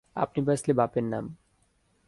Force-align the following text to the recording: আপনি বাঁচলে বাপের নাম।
আপনি 0.15 0.39
বাঁচলে 0.47 0.73
বাপের 0.73 1.03
নাম। 1.03 1.25